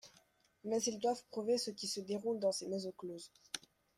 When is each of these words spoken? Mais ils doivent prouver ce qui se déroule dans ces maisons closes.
Mais 0.63 0.81
ils 0.85 0.97
doivent 0.97 1.23
prouver 1.29 1.59
ce 1.59 1.69
qui 1.69 1.85
se 1.87 1.99
déroule 1.99 2.39
dans 2.39 2.51
ces 2.51 2.67
maisons 2.67 2.91
closes. 2.97 3.29